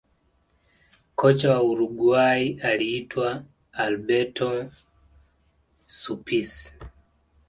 [1.15, 4.71] kocha wa uruguay aliitwa alberto
[5.87, 6.73] suppici